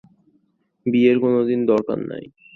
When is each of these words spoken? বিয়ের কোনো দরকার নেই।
বিয়ের 0.85 1.17
কোনো 1.19 1.39
দরকার 1.71 1.99
নেই। 2.09 2.25